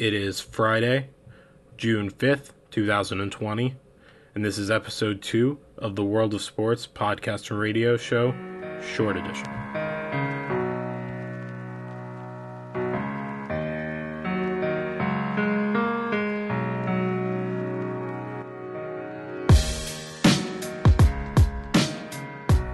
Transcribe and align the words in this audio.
It 0.00 0.14
is 0.14 0.40
Friday, 0.40 1.10
June 1.76 2.10
5th, 2.10 2.52
2020, 2.70 3.76
and 4.34 4.42
this 4.42 4.56
is 4.56 4.70
episode 4.70 5.20
2 5.20 5.58
of 5.76 5.94
the 5.94 6.02
World 6.02 6.32
of 6.32 6.40
Sports 6.40 6.86
podcast 6.86 7.50
and 7.50 7.60
radio 7.60 7.98
show, 7.98 8.32
Short 8.94 9.18
Edition. 9.18 9.46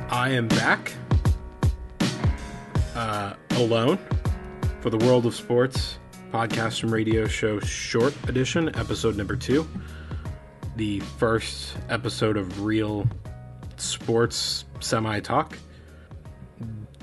I 0.08 0.28
am 0.30 0.46
back 0.46 0.92
uh, 2.94 3.34
alone 3.56 3.98
for 4.80 4.90
the 4.90 4.98
World 4.98 5.26
of 5.26 5.34
Sports 5.34 5.98
podcast 6.32 6.82
and 6.82 6.92
radio 6.92 7.26
show 7.26 7.60
short 7.60 8.14
edition, 8.28 8.68
episode 8.76 9.16
number 9.16 9.36
two. 9.36 9.66
The 10.76 11.00
first 11.00 11.76
episode 11.88 12.36
of 12.36 12.64
real 12.64 13.08
sports 13.76 14.64
semi 14.80 15.20
talk. 15.20 15.56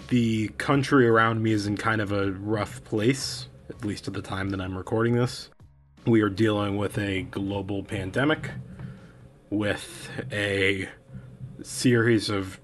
The 0.09 0.49
country 0.57 1.07
around 1.07 1.41
me 1.41 1.51
is 1.51 1.67
in 1.67 1.77
kind 1.77 2.01
of 2.01 2.11
a 2.11 2.31
rough 2.33 2.83
place, 2.83 3.47
at 3.69 3.85
least 3.85 4.07
at 4.07 4.13
the 4.13 4.21
time 4.21 4.49
that 4.49 4.59
I'm 4.59 4.77
recording 4.77 5.15
this. 5.15 5.49
We 6.05 6.21
are 6.21 6.29
dealing 6.29 6.77
with 6.77 6.97
a 6.97 7.23
global 7.23 7.83
pandemic, 7.83 8.51
with 9.49 10.09
a 10.31 10.89
series 11.61 12.29
of 12.29 12.59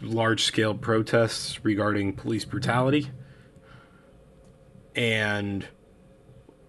large 0.00 0.44
scale 0.44 0.74
protests 0.74 1.64
regarding 1.64 2.14
police 2.14 2.44
brutality. 2.44 3.10
And 4.94 5.66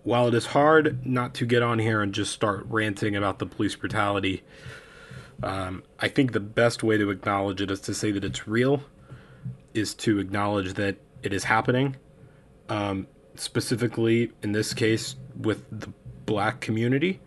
while 0.03 0.27
it 0.27 0.33
is 0.33 0.47
hard 0.47 1.05
not 1.05 1.33
to 1.35 1.45
get 1.45 1.61
on 1.61 1.79
here 1.79 2.01
and 2.01 2.13
just 2.13 2.31
start 2.31 2.65
ranting 2.69 3.15
about 3.15 3.39
the 3.39 3.45
police 3.45 3.75
brutality, 3.75 4.43
um, 5.43 5.83
I 5.99 6.07
think 6.07 6.31
the 6.31 6.39
best 6.39 6.83
way 6.83 6.97
to 6.97 7.09
acknowledge 7.09 7.61
it 7.61 7.69
is 7.69 7.79
to 7.81 7.93
say 7.93 8.11
that 8.11 8.23
it's 8.23 8.47
real, 8.47 8.83
is 9.73 9.93
to 9.95 10.19
acknowledge 10.19 10.73
that 10.73 10.97
it 11.23 11.33
is 11.33 11.43
happening. 11.45 11.97
Um, 12.69 13.07
specifically, 13.35 14.31
in 14.41 14.53
this 14.53 14.73
case, 14.73 15.15
with 15.37 15.65
the 15.71 15.91
black 16.25 16.61
community. 16.61 17.19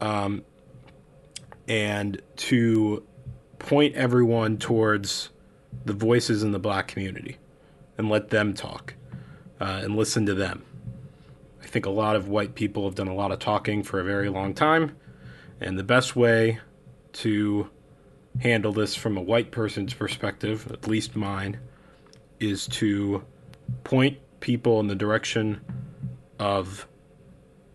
Um, 0.00 0.42
and 1.68 2.20
to 2.36 3.04
point 3.58 3.94
everyone 3.94 4.58
towards 4.58 5.30
the 5.84 5.92
voices 5.92 6.42
in 6.42 6.52
the 6.52 6.58
black 6.58 6.88
community 6.88 7.38
and 7.96 8.08
let 8.08 8.30
them 8.30 8.54
talk 8.54 8.94
uh, 9.64 9.80
and 9.82 9.96
listen 9.96 10.26
to 10.26 10.34
them. 10.34 10.62
I 11.62 11.66
think 11.66 11.86
a 11.86 11.90
lot 11.90 12.16
of 12.16 12.28
white 12.28 12.54
people 12.54 12.84
have 12.84 12.94
done 12.94 13.08
a 13.08 13.14
lot 13.14 13.32
of 13.32 13.38
talking 13.38 13.82
for 13.82 13.98
a 13.98 14.04
very 14.04 14.28
long 14.28 14.52
time, 14.52 14.94
and 15.58 15.78
the 15.78 15.82
best 15.84 16.14
way 16.14 16.60
to 17.14 17.70
handle 18.40 18.72
this 18.72 18.94
from 18.94 19.16
a 19.16 19.22
white 19.22 19.50
person's 19.50 19.94
perspective, 19.94 20.70
at 20.70 20.86
least 20.86 21.16
mine, 21.16 21.58
is 22.40 22.66
to 22.66 23.24
point 23.84 24.18
people 24.40 24.80
in 24.80 24.88
the 24.88 24.94
direction 24.94 25.62
of 26.38 26.86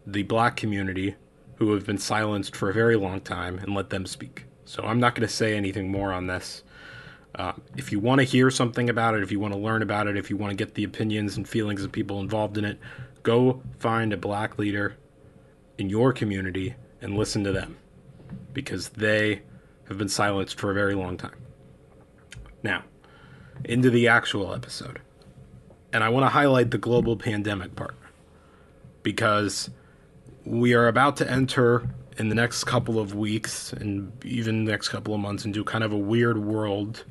the 0.05 0.21
black 0.23 0.55
community 0.55 1.15
who 1.55 1.73
have 1.73 1.87
been 1.87 1.97
silenced 1.97 2.55
for 2.55 2.69
a 2.69 2.73
very 2.73 2.97
long 2.97 3.19
time 3.19 3.57
and 3.57 3.73
let 3.73 3.89
them 3.89 4.05
speak. 4.05 4.45
So 4.63 4.83
I'm 4.83 4.99
not 4.99 5.15
going 5.15 5.27
to 5.27 5.33
say 5.33 5.55
anything 5.55 5.91
more 5.91 6.13
on 6.13 6.27
this. 6.27 6.63
Uh, 7.35 7.53
if 7.77 7.91
you 7.91 7.99
want 7.99 8.19
to 8.19 8.25
hear 8.25 8.49
something 8.49 8.89
about 8.89 9.15
it, 9.15 9.23
if 9.23 9.31
you 9.31 9.39
want 9.39 9.53
to 9.53 9.59
learn 9.59 9.81
about 9.81 10.07
it, 10.07 10.17
if 10.17 10.29
you 10.29 10.37
want 10.37 10.51
to 10.51 10.55
get 10.55 10.73
the 10.73 10.83
opinions 10.83 11.37
and 11.37 11.47
feelings 11.47 11.83
of 11.83 11.91
people 11.91 12.19
involved 12.19 12.57
in 12.57 12.65
it, 12.65 12.79
go 13.23 13.61
find 13.77 14.11
a 14.11 14.17
black 14.17 14.57
leader 14.57 14.97
in 15.77 15.89
your 15.89 16.11
community 16.11 16.75
and 17.01 17.17
listen 17.17 17.43
to 17.43 17.51
them 17.51 17.77
because 18.53 18.89
they 18.89 19.41
have 19.87 19.97
been 19.97 20.09
silenced 20.09 20.59
for 20.59 20.71
a 20.71 20.73
very 20.73 20.95
long 20.95 21.17
time. 21.17 21.35
Now, 22.63 22.83
into 23.63 23.89
the 23.89 24.07
actual 24.07 24.53
episode. 24.53 24.99
And 25.91 26.03
I 26.03 26.09
want 26.09 26.25
to 26.25 26.29
highlight 26.29 26.71
the 26.71 26.77
global 26.77 27.17
pandemic 27.17 27.75
part 27.75 27.95
because 29.01 29.69
we 30.45 30.73
are 30.73 30.87
about 30.87 31.17
to 31.17 31.29
enter 31.29 31.89
in 32.19 32.29
the 32.29 32.35
next 32.35 32.65
couple 32.65 32.99
of 32.99 33.15
weeks 33.15 33.73
and 33.73 34.11
even 34.25 34.65
the 34.65 34.71
next 34.71 34.89
couple 34.89 35.13
of 35.13 35.19
months 35.19 35.45
into 35.45 35.63
kind 35.63 35.83
of 35.83 35.91
a 35.91 35.97
weird 35.97 36.37
world 36.37 37.05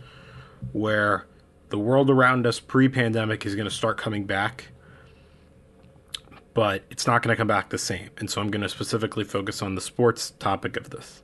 where 0.73 1.27
the 1.71 1.79
world 1.79 2.11
around 2.11 2.47
us 2.47 2.61
pre-pandemic 2.61 3.45
is 3.47 3.55
going 3.55 3.69
to 3.69 3.75
start 3.75 3.97
coming 3.97 4.25
back 4.25 4.69
but 6.55 6.83
it's 6.91 7.07
not 7.07 7.23
going 7.23 7.33
to 7.33 7.37
come 7.37 7.47
back 7.47 7.69
the 7.69 7.79
same. 7.79 8.11
And 8.19 8.31
so 8.31 8.41
i'm 8.41 8.51
going 8.51 8.63
to 8.63 8.69
specifically 8.69 9.25
focus 9.25 9.63
on 9.63 9.75
the 9.75 9.81
sports 9.81 10.33
topic 10.39 10.77
of 10.77 10.91
this. 10.91 11.23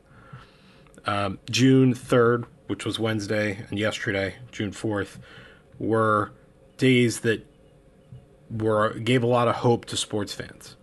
Um, 1.06 1.38
june 1.50 1.94
3rd 1.94 2.46
which 2.66 2.86
was 2.86 2.98
wednesday 2.98 3.62
and 3.68 3.78
yesterday 3.78 4.36
june 4.50 4.70
4th 4.70 5.18
were 5.78 6.32
days 6.78 7.20
that 7.20 7.46
were 8.50 8.94
gave 8.98 9.22
a 9.22 9.26
lot 9.26 9.48
of 9.48 9.56
hope 9.56 9.84
to 9.86 9.96
sports 9.96 10.32
fans. 10.32 10.76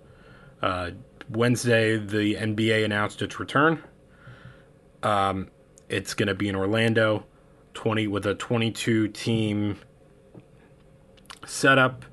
Uh, 0.61 0.91
Wednesday, 1.31 1.97
the 1.97 2.35
NBA 2.35 2.83
announced 2.83 3.21
its 3.21 3.39
return. 3.39 3.81
Um, 5.03 5.49
it's 5.89 6.13
going 6.13 6.27
to 6.27 6.35
be 6.35 6.49
in 6.49 6.55
Orlando, 6.55 7.25
twenty 7.73 8.07
with 8.07 8.25
a 8.25 8.35
twenty-two 8.35 9.09
team 9.09 9.77
setup. 11.45 12.05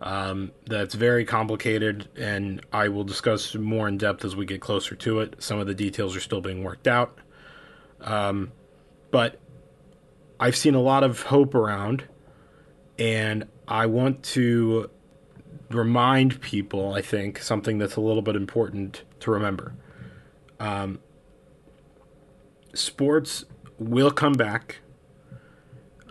Um, 0.00 0.52
that's 0.66 0.94
very 0.94 1.24
complicated, 1.24 2.08
and 2.16 2.64
I 2.70 2.88
will 2.88 3.04
discuss 3.04 3.54
more 3.54 3.88
in 3.88 3.96
depth 3.96 4.24
as 4.24 4.36
we 4.36 4.44
get 4.44 4.60
closer 4.60 4.94
to 4.94 5.20
it. 5.20 5.36
Some 5.42 5.58
of 5.58 5.66
the 5.66 5.74
details 5.74 6.14
are 6.14 6.20
still 6.20 6.42
being 6.42 6.62
worked 6.62 6.86
out, 6.86 7.18
um, 8.02 8.52
but 9.10 9.40
I've 10.38 10.56
seen 10.56 10.74
a 10.74 10.82
lot 10.82 11.02
of 11.02 11.22
hope 11.22 11.54
around, 11.54 12.04
and 12.98 13.46
I 13.66 13.86
want 13.86 14.22
to 14.24 14.90
remind 15.70 16.40
people, 16.40 16.94
I 16.94 17.02
think, 17.02 17.38
something 17.38 17.78
that's 17.78 17.96
a 17.96 18.00
little 18.00 18.22
bit 18.22 18.36
important 18.36 19.02
to 19.20 19.30
remember. 19.30 19.74
Um, 20.60 21.00
sports 22.74 23.44
will 23.78 24.10
come 24.10 24.34
back. 24.34 24.78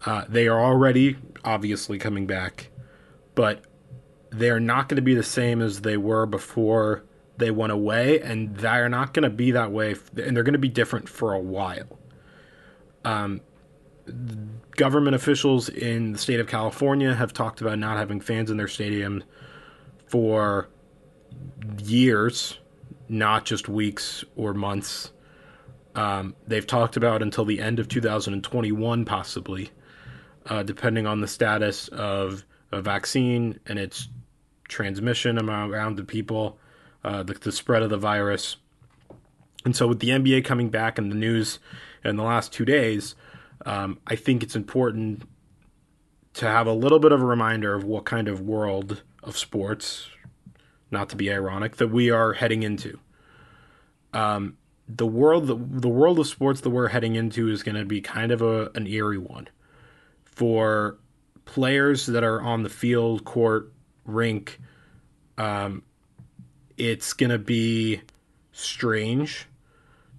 Uh, 0.05 0.25
they 0.27 0.47
are 0.47 0.59
already 0.59 1.17
obviously 1.43 1.97
coming 1.97 2.27
back, 2.27 2.69
but 3.33 3.63
they're 4.29 4.59
not 4.59 4.89
going 4.89 4.97
to 4.97 5.01
be 5.01 5.15
the 5.15 5.23
same 5.23 5.61
as 5.61 5.81
they 5.81 5.97
were 5.97 6.25
before 6.25 7.03
they 7.37 7.51
went 7.51 7.71
away, 7.71 8.19
and 8.21 8.55
they're 8.57 8.89
not 8.89 9.13
going 9.13 9.23
to 9.23 9.29
be 9.29 9.51
that 9.51 9.71
way, 9.71 9.95
and 10.17 10.35
they're 10.35 10.43
going 10.43 10.53
to 10.53 10.59
be 10.59 10.69
different 10.69 11.09
for 11.09 11.33
a 11.33 11.39
while. 11.39 11.99
Um, 13.03 13.41
government 14.75 15.15
officials 15.15 15.69
in 15.69 16.13
the 16.13 16.17
state 16.17 16.39
of 16.39 16.47
California 16.47 17.13
have 17.13 17.33
talked 17.33 17.61
about 17.61 17.79
not 17.79 17.97
having 17.97 18.19
fans 18.19 18.51
in 18.51 18.57
their 18.57 18.67
stadium 18.67 19.23
for 20.07 20.69
years, 21.79 22.59
not 23.09 23.45
just 23.45 23.67
weeks 23.67 24.23
or 24.35 24.53
months. 24.53 25.11
Um, 25.95 26.35
they've 26.47 26.65
talked 26.65 26.97
about 26.97 27.21
until 27.21 27.45
the 27.45 27.61
end 27.61 27.79
of 27.79 27.87
2021, 27.87 29.05
possibly, 29.05 29.71
uh, 30.45 30.63
depending 30.63 31.07
on 31.07 31.21
the 31.21 31.27
status 31.27 31.87
of 31.87 32.45
a 32.71 32.81
vaccine 32.81 33.59
and 33.65 33.79
its 33.79 34.09
transmission 34.67 35.37
around 35.49 35.95
the 35.95 36.03
people, 36.03 36.59
uh, 37.03 37.23
the, 37.23 37.33
the 37.33 37.51
spread 37.51 37.81
of 37.81 37.89
the 37.89 37.97
virus. 37.97 38.57
And 39.63 39.75
so, 39.75 39.87
with 39.87 39.99
the 39.99 40.09
NBA 40.09 40.43
coming 40.45 40.69
back 40.69 40.97
in 40.97 41.09
the 41.09 41.15
news 41.15 41.59
in 42.03 42.17
the 42.17 42.23
last 42.23 42.51
two 42.51 42.65
days, 42.65 43.15
um, 43.65 43.99
I 44.07 44.15
think 44.15 44.43
it's 44.43 44.55
important 44.55 45.23
to 46.35 46.47
have 46.47 46.67
a 46.67 46.73
little 46.73 46.99
bit 46.99 47.11
of 47.11 47.21
a 47.21 47.25
reminder 47.25 47.73
of 47.73 47.83
what 47.83 48.05
kind 48.05 48.27
of 48.27 48.41
world 48.41 49.03
of 49.23 49.37
sports, 49.37 50.07
not 50.91 51.09
to 51.09 51.15
be 51.15 51.31
ironic, 51.31 51.77
that 51.77 51.87
we 51.87 52.09
are 52.09 52.33
heading 52.33 52.63
into. 52.63 52.99
Um, 54.13 54.57
the 54.87 55.05
world, 55.05 55.47
the, 55.47 55.55
the 55.55 55.89
world 55.89 56.19
of 56.19 56.27
sports 56.27 56.61
that 56.61 56.69
we're 56.69 56.89
heading 56.89 57.15
into 57.15 57.49
is 57.49 57.63
going 57.63 57.75
to 57.75 57.85
be 57.85 58.01
kind 58.01 58.31
of 58.31 58.41
a 58.41 58.69
an 58.75 58.85
eerie 58.87 59.17
one 59.17 59.47
for 60.23 60.97
players 61.45 62.05
that 62.07 62.23
are 62.23 62.41
on 62.41 62.63
the 62.63 62.69
field, 62.69 63.23
court, 63.23 63.71
rink. 64.05 64.59
Um, 65.37 65.83
it's 66.77 67.13
going 67.13 67.29
to 67.29 67.39
be 67.39 68.01
strange. 68.51 69.47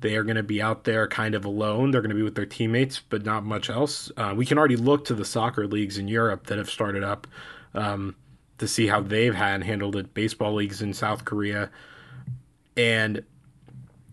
They 0.01 0.17
are 0.17 0.25
going 0.25 0.37
to 0.37 0.43
be 0.43 0.61
out 0.61 0.85
there 0.85 1.09
kind 1.09 1.35
of 1.35 1.45
alone. 1.45 1.91
They're 1.91 2.03
going 2.03 2.11
to 2.11 2.17
be 2.17 2.23
with 2.23 2.35
their 2.35 2.47
teammates, 2.47 3.01
but 3.01 3.25
not 3.25 3.45
much 3.45 3.71
else. 3.71 4.11
Uh, 4.17 4.35
we 4.37 4.45
can 4.45 4.59
already 4.59 4.77
look 4.77 5.07
to 5.07 5.15
the 5.15 5.25
soccer 5.25 5.67
leagues 5.67 5.99
in 5.99 6.09
Europe 6.09 6.47
that 6.47 6.59
have 6.59 6.71
started 6.71 7.03
up. 7.03 7.27
Um, 7.75 8.17
to 8.59 8.69
see 8.69 8.87
how 8.87 9.01
they've 9.01 9.35
had 9.35 9.63
handled 9.63 9.97
it. 9.97 10.15
Baseball 10.15 10.55
leagues 10.55 10.81
in 10.83 10.95
South 10.95 11.25
Korea, 11.25 11.71
and 12.77 13.23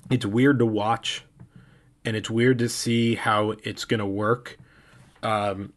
it's 0.10 0.26
weird 0.26 0.60
to 0.60 0.66
watch, 0.66 1.24
and 2.06 2.16
it's 2.16 2.30
weird 2.30 2.60
to 2.60 2.70
see 2.70 3.16
how 3.16 3.52
it's 3.64 3.86
going 3.86 4.00
to 4.00 4.06
work. 4.06 4.58
Um, 5.22 5.74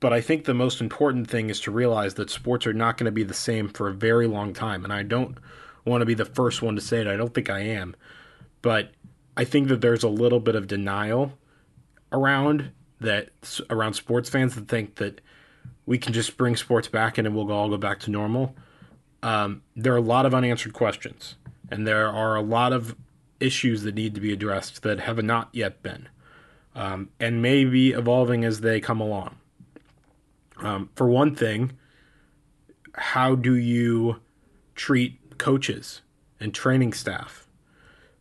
but 0.00 0.12
I 0.12 0.20
think 0.20 0.44
the 0.44 0.54
most 0.54 0.80
important 0.80 1.30
thing 1.30 1.50
is 1.50 1.60
to 1.60 1.70
realize 1.70 2.14
that 2.14 2.30
sports 2.30 2.66
are 2.66 2.72
not 2.72 2.98
going 2.98 3.06
to 3.06 3.12
be 3.12 3.22
the 3.22 3.32
same 3.32 3.68
for 3.68 3.88
a 3.88 3.94
very 3.94 4.26
long 4.26 4.52
time, 4.52 4.84
and 4.84 4.92
I 4.92 5.02
don't 5.02 5.38
want 5.84 6.02
to 6.02 6.06
be 6.06 6.14
the 6.14 6.24
first 6.24 6.62
one 6.62 6.74
to 6.74 6.80
say 6.80 7.00
it. 7.00 7.06
I 7.06 7.16
don't 7.16 7.32
think 7.32 7.48
I 7.48 7.60
am. 7.60 7.94
But 8.60 8.90
I 9.36 9.44
think 9.44 9.68
that 9.68 9.80
there's 9.80 10.02
a 10.02 10.08
little 10.08 10.40
bit 10.40 10.54
of 10.54 10.66
denial 10.66 11.32
around 12.12 12.70
that 13.00 13.30
around 13.70 13.94
sports 13.94 14.28
fans 14.28 14.54
that 14.54 14.68
think 14.68 14.96
that 14.96 15.20
we 15.86 15.98
can 15.98 16.12
just 16.12 16.36
bring 16.36 16.56
sports 16.56 16.88
back 16.88 17.18
and 17.18 17.34
we'll 17.34 17.50
all 17.52 17.68
go 17.68 17.76
back 17.76 18.00
to 18.00 18.10
normal. 18.10 18.54
Um, 19.22 19.62
there 19.74 19.92
are 19.92 19.98
a 19.98 20.02
lot 20.02 20.26
of 20.26 20.34
unanswered 20.34 20.74
questions, 20.74 21.36
and 21.70 21.86
there 21.86 22.08
are 22.08 22.36
a 22.36 22.42
lot 22.42 22.72
of 22.72 22.94
issues 23.40 23.82
that 23.82 23.94
need 23.94 24.14
to 24.14 24.20
be 24.20 24.32
addressed 24.32 24.82
that 24.82 25.00
have 25.00 25.22
not 25.22 25.48
yet 25.52 25.82
been, 25.82 26.08
um, 26.74 27.10
and 27.18 27.42
may 27.42 27.64
be 27.64 27.92
evolving 27.92 28.44
as 28.44 28.60
they 28.60 28.80
come 28.80 29.00
along. 29.00 29.36
Um, 30.58 30.90
for 30.94 31.08
one 31.08 31.34
thing, 31.34 31.72
how 32.94 33.34
do 33.34 33.54
you 33.54 34.20
treat 34.74 35.38
coaches 35.38 36.02
and 36.38 36.54
training 36.54 36.92
staff? 36.92 37.43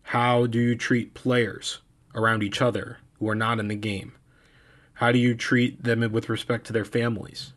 How 0.04 0.46
do 0.46 0.60
you 0.60 0.76
treat 0.76 1.14
players 1.14 1.80
around 2.14 2.44
each 2.44 2.62
other 2.62 2.98
who 3.20 3.30
are 3.30 3.36
not 3.36 3.60
in 3.60 3.68
the 3.68 3.76
game? 3.76 4.14
How 4.96 5.12
do 5.12 5.18
you 5.18 5.36
treat 5.36 5.84
them 5.84 6.00
with 6.12 6.30
respect 6.30 6.68
to 6.68 6.74
their 6.74 6.86
families? 6.86 7.54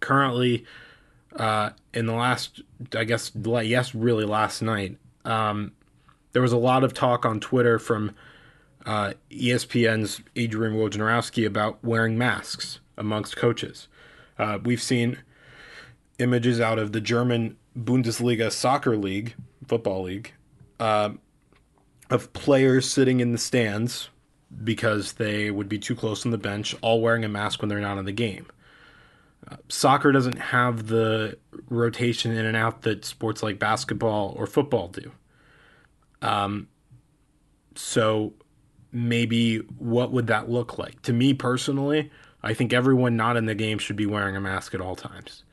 Currently, 0.00 0.64
uh, 1.36 1.70
in 1.92 2.06
the 2.06 2.14
last, 2.14 2.62
I 2.96 3.04
guess, 3.04 3.32
yes, 3.34 3.94
really 3.94 4.24
last 4.24 4.62
night, 4.62 4.96
um, 5.24 5.72
there 6.32 6.42
was 6.42 6.52
a 6.52 6.58
lot 6.58 6.84
of 6.84 6.94
talk 6.94 7.24
on 7.24 7.40
Twitter 7.40 7.78
from 7.78 8.14
uh, 8.86 9.14
ESPN's 9.30 10.20
Adrian 10.36 10.74
Wojnarowski 10.74 11.46
about 11.46 11.82
wearing 11.82 12.18
masks 12.18 12.80
amongst 12.96 13.36
coaches. 13.36 13.88
Uh, 14.38 14.58
we've 14.62 14.82
seen 14.82 15.18
images 16.18 16.60
out 16.60 16.78
of 16.78 16.92
the 16.92 17.00
German 17.00 17.56
Bundesliga 17.78 18.50
soccer 18.52 18.96
league, 18.96 19.34
football 19.66 20.02
league, 20.02 20.32
uh, 20.80 21.10
of 22.10 22.32
players 22.32 22.90
sitting 22.90 23.20
in 23.20 23.32
the 23.32 23.38
stands 23.38 24.08
because 24.62 25.14
they 25.14 25.50
would 25.50 25.68
be 25.68 25.78
too 25.78 25.96
close 25.96 26.24
on 26.24 26.30
the 26.30 26.38
bench, 26.38 26.74
all 26.80 27.00
wearing 27.00 27.24
a 27.24 27.28
mask 27.28 27.60
when 27.60 27.68
they're 27.68 27.80
not 27.80 27.98
in 27.98 28.04
the 28.04 28.12
game. 28.12 28.46
Uh, 29.48 29.56
soccer 29.68 30.12
doesn't 30.12 30.38
have 30.38 30.86
the 30.86 31.36
rotation 31.68 32.32
in 32.32 32.46
and 32.46 32.56
out 32.56 32.82
that 32.82 33.04
sports 33.04 33.42
like 33.42 33.58
basketball 33.58 34.34
or 34.36 34.46
football 34.46 34.88
do. 34.88 35.12
Um, 36.22 36.68
so 37.74 38.32
maybe 38.92 39.58
what 39.78 40.12
would 40.12 40.28
that 40.28 40.48
look 40.48 40.78
like? 40.78 41.02
To 41.02 41.12
me 41.12 41.34
personally, 41.34 42.10
I 42.42 42.54
think 42.54 42.72
everyone 42.72 43.16
not 43.16 43.36
in 43.36 43.46
the 43.46 43.54
game 43.54 43.78
should 43.78 43.96
be 43.96 44.06
wearing 44.06 44.36
a 44.36 44.40
mask 44.40 44.74
at 44.74 44.80
all 44.80 44.96
times. 44.96 45.44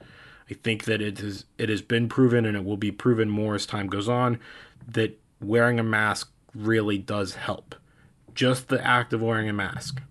I 0.52 0.56
think 0.56 0.84
that 0.84 1.02
it 1.02 1.22
is 1.22 1.46
it 1.58 1.70
has 1.70 1.82
been 1.82 2.10
proven 2.10 2.46
and 2.46 2.58
it 2.58 2.66
will 2.66 2.78
be 2.78 2.92
proven 2.92 3.30
more 3.30 3.56
as 3.56 3.66
time 3.66 3.88
goes 3.88 4.10
on 4.10 4.38
that 4.90 5.18
wearing 5.40 5.80
a 5.80 5.84
mask 5.84 6.30
really 6.54 6.98
does 6.98 7.36
help. 7.36 7.74
Just 8.36 8.68
the 8.68 8.86
act 8.86 9.14
of 9.14 9.22
wearing 9.22 9.48
a 9.48 9.54
mask 9.54 10.02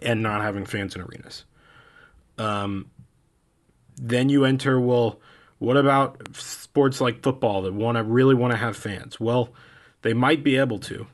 and 0.00 0.22
not 0.22 0.40
having 0.40 0.64
fans 0.64 0.96
in 0.96 1.02
arenas. 1.02 1.44
Um, 2.38 2.90
then 3.96 4.30
you 4.30 4.44
enter 4.44 4.80
well 4.80 5.20
what 5.58 5.76
about 5.76 6.34
sports 6.34 7.00
like 7.00 7.22
football 7.22 7.62
that 7.62 7.74
want 7.74 7.96
to 7.96 8.04
really 8.04 8.34
want 8.34 8.52
to 8.52 8.56
have 8.56 8.76
fans 8.76 9.18
well 9.18 9.52
they 10.02 10.14
might 10.14 10.44
be 10.44 10.56
able 10.56 10.78
to 10.78 11.04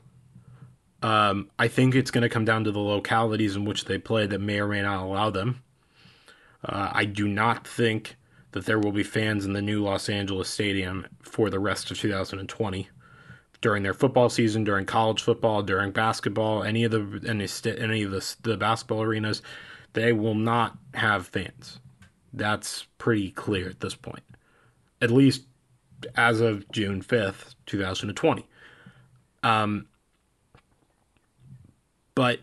um, 1.01 1.49
i 1.57 1.67
think 1.67 1.95
it's 1.95 2.11
going 2.11 2.21
to 2.21 2.29
come 2.29 2.45
down 2.45 2.63
to 2.63 2.71
the 2.71 2.79
localities 2.79 3.55
in 3.55 3.65
which 3.65 3.85
they 3.85 3.97
play 3.97 4.27
that 4.27 4.39
may 4.39 4.59
or 4.59 4.67
may 4.67 4.83
not 4.83 5.03
allow 5.03 5.31
them 5.31 5.63
uh, 6.65 6.91
i 6.93 7.05
do 7.05 7.27
not 7.27 7.67
think 7.67 8.15
that 8.51 8.65
there 8.65 8.79
will 8.79 8.91
be 8.91 9.03
fans 9.03 9.45
in 9.45 9.53
the 9.53 9.61
new 9.61 9.83
los 9.83 10.09
angeles 10.09 10.49
stadium 10.49 11.05
for 11.21 11.49
the 11.49 11.59
rest 11.59 11.91
of 11.91 11.97
2020 11.97 12.89
during 13.61 13.83
their 13.83 13.93
football 13.93 14.29
season 14.29 14.63
during 14.63 14.85
college 14.85 15.21
football 15.21 15.61
during 15.63 15.91
basketball 15.91 16.63
any 16.63 16.83
of 16.83 16.91
the 16.91 17.21
any, 17.27 17.47
any 17.79 18.03
of 18.03 18.11
the, 18.11 18.35
the 18.43 18.57
basketball 18.57 19.01
arenas 19.01 19.41
they 19.95 20.11
will 20.11 20.35
not 20.35 20.77
have 20.93 21.25
fans. 21.25 21.79
That's 22.33 22.85
pretty 22.97 23.31
clear 23.31 23.69
at 23.69 23.79
this 23.79 23.95
point, 23.95 24.23
at 25.01 25.09
least 25.09 25.45
as 26.15 26.41
of 26.41 26.69
June 26.71 27.01
5th, 27.01 27.55
2020. 27.65 28.45
Um, 29.41 29.87
but 32.13 32.41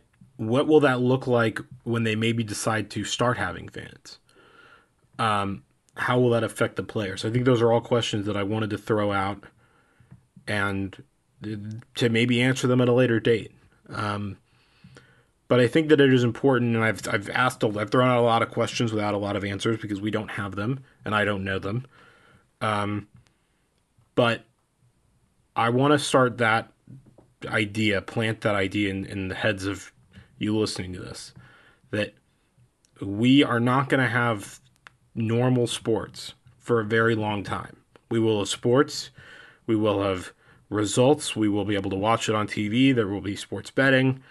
what 0.48 0.66
will 0.66 0.80
that 0.80 1.00
look 1.00 1.26
like 1.26 1.58
when 1.84 2.04
they 2.04 2.14
maybe 2.14 2.42
decide 2.42 2.90
to 2.90 3.04
start 3.04 3.38
having 3.38 3.68
fans? 3.68 4.18
Um, 5.18 5.62
how 5.96 6.18
will 6.18 6.30
that 6.30 6.44
affect 6.44 6.76
the 6.76 6.82
players? 6.82 7.24
I 7.24 7.30
think 7.30 7.44
those 7.44 7.60
are 7.60 7.72
all 7.72 7.80
questions 7.80 8.26
that 8.26 8.36
I 8.36 8.42
wanted 8.42 8.70
to 8.70 8.78
throw 8.78 9.12
out 9.12 9.44
and 10.46 11.02
to 11.96 12.08
maybe 12.08 12.40
answer 12.40 12.66
them 12.66 12.80
at 12.80 12.88
a 12.88 12.92
later 12.92 13.20
date. 13.20 13.52
Um, 13.88 14.38
but 15.48 15.60
I 15.60 15.68
think 15.68 15.88
that 15.88 16.00
it 16.00 16.12
is 16.12 16.24
important, 16.24 16.74
and 16.74 16.84
I've 16.84 17.06
I've 17.08 17.28
asked, 17.28 17.62
I've 17.62 17.90
thrown 17.90 18.08
out 18.08 18.18
a 18.18 18.22
lot 18.22 18.40
of 18.40 18.50
questions 18.50 18.90
without 18.90 19.12
a 19.12 19.18
lot 19.18 19.36
of 19.36 19.44
answers 19.44 19.76
because 19.76 20.00
we 20.00 20.10
don't 20.10 20.30
have 20.30 20.56
them, 20.56 20.82
and 21.04 21.14
I 21.14 21.26
don't 21.26 21.44
know 21.44 21.58
them. 21.58 21.86
Um, 22.62 23.08
but 24.14 24.44
I 25.54 25.68
want 25.68 25.92
to 25.92 25.98
start 25.98 26.38
that 26.38 26.72
idea, 27.46 28.00
plant 28.00 28.40
that 28.42 28.54
idea 28.54 28.90
in, 28.90 29.04
in 29.04 29.28
the 29.28 29.34
heads 29.34 29.66
of 29.66 29.92
you 30.38 30.56
listening 30.56 30.92
to 30.94 31.00
this, 31.00 31.32
that 31.90 32.14
we 33.00 33.42
are 33.42 33.60
not 33.60 33.88
going 33.88 34.02
to 34.02 34.08
have 34.08 34.60
normal 35.14 35.66
sports 35.66 36.34
for 36.58 36.80
a 36.80 36.84
very 36.84 37.14
long 37.14 37.42
time. 37.42 37.76
We 38.10 38.18
will 38.18 38.38
have 38.40 38.48
sports, 38.48 39.10
we 39.66 39.76
will 39.76 40.02
have 40.02 40.32
results, 40.70 41.36
we 41.36 41.48
will 41.48 41.64
be 41.64 41.74
able 41.74 41.90
to 41.90 41.96
watch 41.96 42.28
it 42.28 42.34
on 42.34 42.46
TV, 42.46 42.94
there 42.94 43.08
will 43.08 43.20
be 43.20 43.36
sports 43.36 43.70
betting 43.70 44.22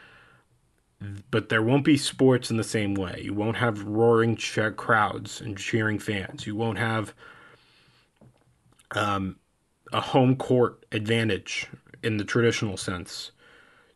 but 1.31 1.50
there 1.50 1.63
won't 1.63 1.83
be 1.83 1.98
sports 1.98 2.51
in 2.51 2.57
the 2.57 2.63
same 2.63 2.94
way. 2.94 3.21
You 3.24 3.33
won't 3.33 3.57
have 3.57 3.83
roaring 3.83 4.38
crowds 4.38 5.42
and 5.42 5.57
cheering 5.57 5.97
fans. 5.97 6.45
You 6.45 6.56
won't 6.56 6.77
have 6.77 7.13
um, 8.92 9.38
a 9.92 10.01
home 10.01 10.36
court 10.36 10.86
advantage 10.92 11.68
in 12.04 12.18
the 12.18 12.24
traditional 12.24 12.77
sense. 12.77 13.31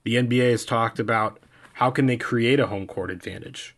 The 0.04 0.16
NBA 0.16 0.51
has 0.51 0.66
talked 0.66 1.00
about 1.00 1.40
how 1.75 1.92
can 1.92 2.06
they 2.06 2.16
create 2.16 2.57
a 2.57 2.68
home 2.68 2.88
court 2.88 3.12
advantage. 3.12 3.75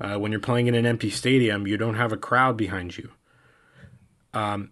Uh, 0.00 0.16
when 0.16 0.30
you're 0.30 0.40
playing 0.40 0.68
in 0.68 0.76
an 0.76 0.86
empty 0.86 1.10
stadium, 1.10 1.66
you 1.66 1.76
don't 1.76 1.96
have 1.96 2.12
a 2.12 2.16
crowd 2.16 2.56
behind 2.56 2.96
you. 2.96 3.10
Um, 4.32 4.70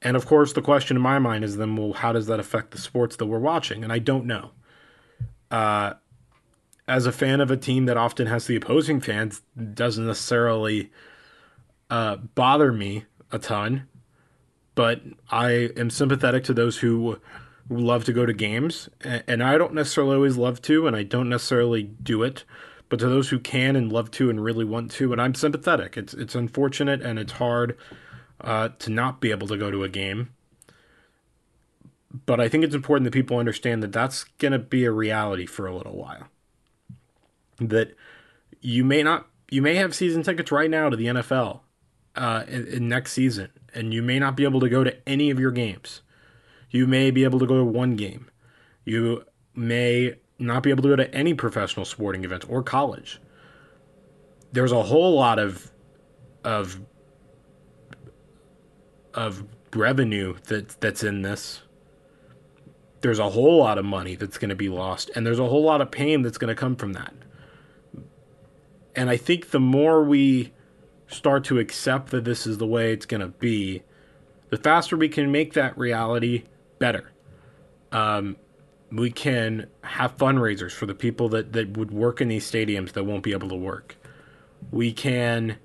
and 0.00 0.16
of 0.16 0.24
course, 0.24 0.52
the 0.52 0.62
question 0.62 0.96
in 0.96 1.02
my 1.02 1.18
mind 1.18 1.42
is 1.42 1.56
then, 1.56 1.74
well, 1.74 1.92
how 1.92 2.12
does 2.12 2.28
that 2.28 2.38
affect 2.38 2.70
the 2.70 2.78
sports 2.78 3.16
that 3.16 3.26
we're 3.26 3.40
watching? 3.40 3.82
And 3.82 3.92
I 3.92 3.98
don't 3.98 4.26
know. 4.26 4.52
Uh, 5.50 5.94
as 6.86 7.04
a 7.04 7.10
fan 7.10 7.40
of 7.40 7.50
a 7.50 7.56
team 7.56 7.86
that 7.86 7.96
often 7.96 8.28
has 8.28 8.46
the 8.46 8.54
opposing 8.54 9.00
fans 9.00 9.42
doesn't 9.74 10.06
necessarily 10.06 10.92
uh, 11.90 12.16
bother 12.16 12.72
me 12.72 13.06
a 13.32 13.40
ton, 13.40 13.88
but 14.76 15.00
I 15.32 15.70
am 15.76 15.90
sympathetic 15.90 16.44
to 16.44 16.54
those 16.54 16.78
who 16.78 17.18
love 17.68 18.04
to 18.04 18.12
go 18.12 18.26
to 18.26 18.32
games, 18.32 18.88
and 19.02 19.42
I 19.42 19.58
don't 19.58 19.74
necessarily 19.74 20.16
always 20.16 20.36
love 20.36 20.60
to, 20.62 20.86
and 20.86 20.94
I 20.94 21.02
don't 21.02 21.28
necessarily 21.28 21.82
do 21.82 22.22
it. 22.22 22.44
But 22.88 23.00
to 23.00 23.08
those 23.08 23.30
who 23.30 23.38
can 23.38 23.76
and 23.76 23.90
love 23.90 24.10
to 24.12 24.30
and 24.30 24.42
really 24.42 24.64
want 24.64 24.90
to, 24.92 25.12
and 25.12 25.20
I'm 25.20 25.34
sympathetic. 25.34 25.96
It's 25.96 26.14
it's 26.14 26.34
unfortunate 26.34 27.00
and 27.00 27.18
it's 27.18 27.32
hard 27.32 27.76
uh, 28.40 28.68
to 28.78 28.90
not 28.90 29.20
be 29.20 29.30
able 29.30 29.48
to 29.48 29.56
go 29.56 29.70
to 29.70 29.82
a 29.82 29.88
game. 29.88 30.30
But 32.26 32.40
I 32.40 32.48
think 32.48 32.62
it's 32.62 32.74
important 32.74 33.04
that 33.04 33.12
people 33.12 33.38
understand 33.38 33.82
that 33.82 33.92
that's 33.92 34.24
going 34.38 34.52
to 34.52 34.58
be 34.58 34.84
a 34.84 34.92
reality 34.92 35.46
for 35.46 35.66
a 35.66 35.74
little 35.74 35.96
while 35.96 36.28
that 37.58 37.96
you 38.60 38.84
may 38.84 39.02
not 39.02 39.26
you 39.50 39.62
may 39.62 39.74
have 39.76 39.94
season 39.94 40.22
tickets 40.22 40.50
right 40.50 40.70
now 40.70 40.88
to 40.88 40.96
the 40.96 41.06
NFL 41.06 41.60
uh, 42.16 42.44
in, 42.48 42.66
in 42.66 42.88
next 42.88 43.12
season, 43.12 43.50
and 43.74 43.92
you 43.92 44.02
may 44.02 44.18
not 44.18 44.36
be 44.36 44.44
able 44.44 44.60
to 44.60 44.68
go 44.68 44.82
to 44.82 44.96
any 45.08 45.30
of 45.30 45.38
your 45.38 45.50
games. 45.50 46.02
You 46.74 46.88
may 46.88 47.12
be 47.12 47.22
able 47.22 47.38
to 47.38 47.46
go 47.46 47.58
to 47.58 47.64
one 47.64 47.94
game. 47.94 48.28
You 48.84 49.24
may 49.54 50.16
not 50.40 50.64
be 50.64 50.70
able 50.70 50.82
to 50.82 50.88
go 50.88 50.96
to 50.96 51.14
any 51.14 51.32
professional 51.32 51.86
sporting 51.86 52.24
events 52.24 52.46
or 52.48 52.64
college. 52.64 53.20
There's 54.50 54.72
a 54.72 54.82
whole 54.82 55.14
lot 55.14 55.38
of 55.38 55.70
of 56.42 56.80
of 59.14 59.44
revenue 59.72 60.34
that 60.48 60.80
that's 60.80 61.04
in 61.04 61.22
this. 61.22 61.62
There's 63.02 63.20
a 63.20 63.30
whole 63.30 63.58
lot 63.58 63.78
of 63.78 63.84
money 63.84 64.16
that's 64.16 64.36
going 64.36 64.48
to 64.48 64.56
be 64.56 64.68
lost, 64.68 65.12
and 65.14 65.24
there's 65.24 65.38
a 65.38 65.46
whole 65.46 65.62
lot 65.62 65.80
of 65.80 65.92
pain 65.92 66.22
that's 66.22 66.38
going 66.38 66.48
to 66.48 66.60
come 66.60 66.74
from 66.74 66.94
that. 66.94 67.14
And 68.96 69.08
I 69.08 69.16
think 69.16 69.52
the 69.52 69.60
more 69.60 70.02
we 70.02 70.52
start 71.06 71.44
to 71.44 71.60
accept 71.60 72.10
that 72.10 72.24
this 72.24 72.48
is 72.48 72.58
the 72.58 72.66
way 72.66 72.92
it's 72.92 73.06
going 73.06 73.20
to 73.20 73.28
be, 73.28 73.84
the 74.50 74.56
faster 74.56 74.96
we 74.96 75.08
can 75.08 75.30
make 75.30 75.52
that 75.52 75.78
reality 75.78 76.42
better. 76.84 77.12
Um, 77.92 78.36
we 78.92 79.10
can 79.10 79.68
have 79.82 80.16
fundraisers 80.18 80.72
for 80.72 80.84
the 80.84 80.94
people 80.94 81.30
that, 81.30 81.54
that 81.54 81.78
would 81.78 81.90
work 81.90 82.20
in 82.20 82.28
these 82.28 82.48
stadiums 82.50 82.92
that 82.92 83.04
won't 83.04 83.22
be 83.22 83.32
able 83.32 83.48
to 83.48 83.56
work. 83.56 83.96
We 84.70 84.92
can 84.92 85.56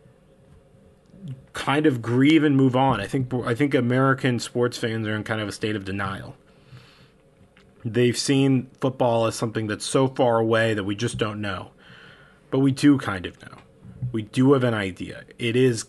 kind 1.51 1.85
of 1.85 2.01
grieve 2.01 2.43
and 2.45 2.55
move 2.55 2.75
on. 2.75 3.01
I 3.01 3.07
think 3.07 3.33
I 3.33 3.53
think 3.53 3.73
American 3.73 4.39
sports 4.39 4.77
fans 4.77 5.05
are 5.07 5.15
in 5.15 5.23
kind 5.25 5.41
of 5.41 5.47
a 5.49 5.51
state 5.51 5.75
of 5.75 5.83
denial. 5.83 6.35
They've 7.83 8.17
seen 8.17 8.69
football 8.79 9.25
as 9.25 9.35
something 9.35 9.67
that's 9.67 9.85
so 9.85 10.07
far 10.07 10.39
away 10.39 10.73
that 10.73 10.85
we 10.85 10.95
just 10.95 11.17
don't 11.17 11.41
know. 11.41 11.71
But 12.49 12.59
we 12.59 12.71
do 12.71 12.97
kind 12.97 13.25
of 13.25 13.41
know. 13.41 13.57
We 14.13 14.21
do 14.21 14.53
have 14.53 14.63
an 14.63 14.73
idea. 14.73 15.25
It 15.37 15.57
is 15.57 15.85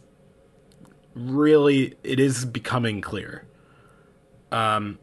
really 1.15 1.95
it 2.03 2.19
is 2.19 2.45
becoming 2.45 3.01
clear. 3.01 3.45
Um 4.51 4.99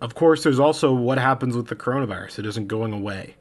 of 0.00 0.14
course 0.14 0.42
there's 0.42 0.58
also 0.58 0.92
what 0.92 1.18
happens 1.18 1.56
with 1.56 1.68
the 1.68 1.76
coronavirus. 1.76 2.40
It 2.40 2.46
isn't 2.46 2.68
going 2.68 2.92
away. 2.92 3.36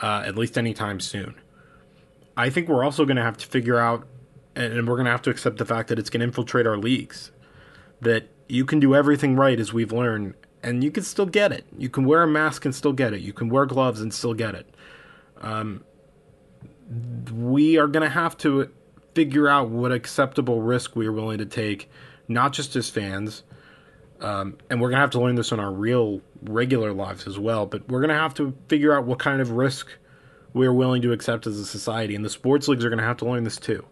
Uh, 0.00 0.22
at 0.24 0.34
least 0.34 0.56
anytime 0.56 0.98
soon. 0.98 1.34
I 2.34 2.48
think 2.48 2.68
we're 2.70 2.84
also 2.84 3.04
going 3.04 3.18
to 3.18 3.22
have 3.22 3.36
to 3.36 3.46
figure 3.46 3.78
out 3.78 4.06
and 4.56 4.88
we're 4.88 4.96
going 4.96 5.04
to 5.04 5.10
have 5.10 5.22
to 5.22 5.30
accept 5.30 5.58
the 5.58 5.64
fact 5.64 5.88
that 5.88 5.98
it's 5.98 6.10
going 6.10 6.20
to 6.20 6.26
infiltrate 6.26 6.66
our 6.66 6.76
leagues. 6.76 7.30
That 8.00 8.28
you 8.48 8.64
can 8.64 8.80
do 8.80 8.94
everything 8.94 9.36
right 9.36 9.58
as 9.60 9.72
we've 9.72 9.92
learned, 9.92 10.34
and 10.62 10.82
you 10.82 10.90
can 10.90 11.02
still 11.02 11.26
get 11.26 11.52
it. 11.52 11.64
You 11.76 11.88
can 11.88 12.04
wear 12.04 12.22
a 12.22 12.26
mask 12.26 12.64
and 12.64 12.74
still 12.74 12.92
get 12.92 13.12
it. 13.12 13.20
You 13.20 13.32
can 13.32 13.48
wear 13.48 13.66
gloves 13.66 14.00
and 14.00 14.12
still 14.12 14.34
get 14.34 14.54
it. 14.54 14.74
Um, 15.40 15.84
we 17.32 17.78
are 17.78 17.86
going 17.86 18.02
to 18.02 18.12
have 18.12 18.36
to 18.38 18.70
figure 19.14 19.48
out 19.48 19.68
what 19.68 19.92
acceptable 19.92 20.62
risk 20.62 20.96
we 20.96 21.06
are 21.06 21.12
willing 21.12 21.38
to 21.38 21.46
take, 21.46 21.90
not 22.26 22.52
just 22.52 22.74
as 22.76 22.90
fans. 22.90 23.42
Um, 24.20 24.58
and 24.68 24.80
we're 24.80 24.88
going 24.88 24.98
to 24.98 25.02
have 25.02 25.10
to 25.10 25.20
learn 25.20 25.34
this 25.34 25.50
in 25.50 25.60
our 25.60 25.72
real, 25.72 26.20
regular 26.42 26.92
lives 26.92 27.26
as 27.26 27.38
well. 27.38 27.66
But 27.66 27.88
we're 27.88 28.00
going 28.00 28.10
to 28.10 28.20
have 28.20 28.34
to 28.34 28.54
figure 28.68 28.96
out 28.96 29.06
what 29.06 29.18
kind 29.18 29.40
of 29.40 29.52
risk 29.52 29.88
we're 30.52 30.72
willing 30.72 31.00
to 31.02 31.12
accept 31.12 31.46
as 31.46 31.58
a 31.58 31.64
society. 31.64 32.14
And 32.14 32.24
the 32.24 32.30
sports 32.30 32.68
leagues 32.68 32.84
are 32.84 32.90
going 32.90 32.98
to 32.98 33.04
have 33.04 33.16
to 33.18 33.24
learn 33.24 33.44
this 33.44 33.56
too 33.56 33.86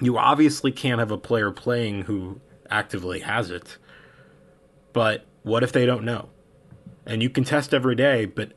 you 0.00 0.18
obviously 0.18 0.72
can't 0.72 0.98
have 0.98 1.10
a 1.10 1.18
player 1.18 1.50
playing 1.50 2.02
who 2.02 2.40
actively 2.70 3.20
has 3.20 3.50
it. 3.50 3.78
But 4.92 5.24
what 5.42 5.62
if 5.62 5.72
they 5.72 5.86
don't 5.86 6.04
know? 6.04 6.28
And 7.06 7.22
you 7.22 7.30
can 7.30 7.44
test 7.44 7.74
every 7.74 7.94
day, 7.94 8.24
but 8.24 8.52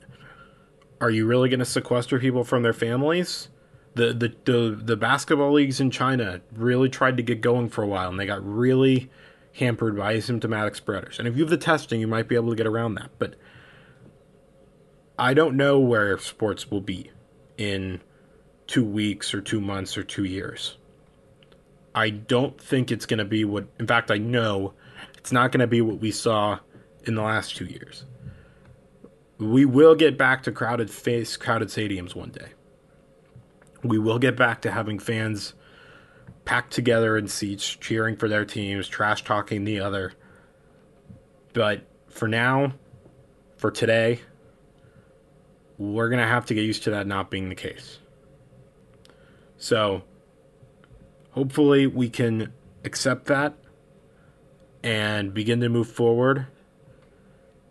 are 1.01 1.10
you 1.10 1.25
really 1.25 1.50
going 1.50 1.60
to 1.60 1.65
sequester 1.65 2.19
people 2.19 2.43
from 2.43 2.63
their 2.63 2.74
families? 2.74 3.50
The, 3.96 4.13
the 4.13 4.36
the 4.46 4.79
the 4.84 4.96
basketball 4.96 5.53
leagues 5.53 5.79
in 5.79 5.89
China 5.89 6.41
really 6.53 6.88
tried 6.88 7.17
to 7.17 7.24
get 7.24 7.41
going 7.41 7.67
for 7.69 7.84
a 7.84 7.88
while, 7.88 8.10
and 8.10 8.19
they 8.19 8.27
got 8.27 8.46
really 8.46 9.10
hampered 9.58 9.98
by 9.98 10.16
asymptomatic 10.16 10.76
spreaders. 10.76 11.18
And 11.20 11.28
if 11.28 11.36
you 11.36 11.44
have 11.44 11.50
the 11.50 11.58
testing, 11.58 12.00
you 12.00 12.08
might 12.08 12.28
be 12.28 12.36
able 12.36 12.50
to 12.50 12.56
get 12.56 12.68
around 12.68 12.96
that. 12.96 13.10
But 13.18 13.36
I 15.18 15.34
don't 15.34 15.58
know 15.58 15.80
where 15.80 16.18
sports 16.20 16.70
will 16.70 16.82
be 16.82 17.12
in 17.58 18.02
two 18.68 18.84
weeks 18.84 19.34
or 19.34 19.42
two 19.42 19.60
months 19.60 19.98
or 19.98 20.04
two 20.04 20.26
years. 20.26 20.78
I 21.96 22.12
don't 22.12 22.60
think 22.62 22.92
it's 22.92 23.08
going 23.08 23.18
to 23.18 23.26
be 23.26 23.44
what, 23.44 23.68
in 23.80 23.88
fact, 23.88 24.12
I 24.12 24.20
know 24.20 24.74
it's 25.18 25.32
not 25.32 25.52
going 25.52 25.62
to 25.62 25.68
be 25.68 25.82
what 25.82 26.00
we 26.00 26.12
saw 26.12 26.60
in 27.06 27.16
the 27.16 27.24
last 27.24 27.56
two 27.56 27.66
years. 27.66 28.06
We 29.40 29.66
will 29.66 29.96
get 29.96 30.18
back 30.18 30.44
to 30.44 30.52
crowded 30.52 30.92
face, 30.92 31.36
crowded 31.36 31.70
stadiums 31.70 32.14
one 32.14 32.30
day. 32.30 32.50
We 33.84 33.98
will 33.98 34.20
get 34.20 34.36
back 34.36 34.62
to 34.62 34.72
having 34.72 35.00
fans 35.00 35.54
packed 36.48 36.72
together 36.72 37.18
in 37.18 37.27
seats, 37.27 37.75
cheering 37.75 38.16
for 38.16 38.30
their 38.30 38.46
teams, 38.46 38.88
trash 38.88 39.22
talking 39.25 39.66
the 39.66 39.82
other. 39.82 40.13
But 41.51 41.82
for 42.08 42.30
now, 42.30 42.74
for 43.58 43.70
today, 43.70 44.22
we're 45.77 46.08
going 46.08 46.22
to 46.22 46.27
have 46.27 46.46
to 46.46 46.54
get 46.54 46.63
used 46.63 46.84
to 46.84 46.92
that 46.92 47.06
not 47.06 47.30
being 47.30 47.50
the 47.50 47.56
case. 47.56 48.00
So, 49.58 50.04
hopefully 51.32 51.86
we 51.86 52.10
can 52.10 52.54
accept 52.86 53.25
that 53.25 53.58
and 54.84 55.34
begin 55.34 55.60
to 55.60 55.68
move 55.68 55.89
forward. 55.92 56.48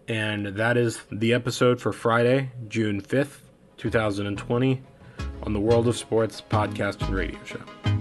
And 0.06 0.49
that 0.49 0.76
is 0.76 1.00
the 1.11 1.33
episode 1.33 1.80
for 1.80 1.95
Friday, 1.95 2.50
June 2.68 3.00
5th, 3.00 3.38
2020, 3.78 4.83
on 5.45 5.52
the 5.54 5.61
World 5.61 5.88
of 5.88 5.97
Sports 5.97 6.42
podcast 6.47 7.00
and 7.00 7.14
radio 7.14 7.42
show. 7.45 7.95